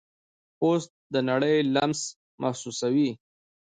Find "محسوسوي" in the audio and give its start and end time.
2.41-3.09